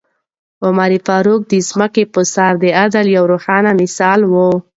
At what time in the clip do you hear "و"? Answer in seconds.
4.31-4.33